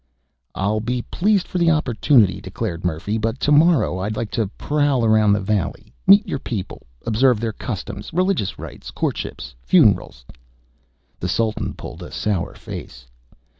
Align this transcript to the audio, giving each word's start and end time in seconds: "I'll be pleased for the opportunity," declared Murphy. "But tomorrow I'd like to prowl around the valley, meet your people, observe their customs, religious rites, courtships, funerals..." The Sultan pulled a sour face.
"I'll 0.55 0.79
be 0.79 1.03
pleased 1.03 1.47
for 1.47 1.59
the 1.59 1.69
opportunity," 1.69 2.41
declared 2.41 2.83
Murphy. 2.83 3.19
"But 3.19 3.39
tomorrow 3.39 3.99
I'd 3.99 4.15
like 4.17 4.31
to 4.31 4.47
prowl 4.57 5.05
around 5.05 5.33
the 5.33 5.39
valley, 5.39 5.93
meet 6.07 6.27
your 6.27 6.39
people, 6.39 6.87
observe 7.05 7.39
their 7.39 7.53
customs, 7.53 8.11
religious 8.11 8.57
rites, 8.57 8.89
courtships, 8.89 9.53
funerals..." 9.61 10.25
The 11.19 11.29
Sultan 11.29 11.75
pulled 11.75 12.01
a 12.01 12.11
sour 12.11 12.55
face. 12.55 13.05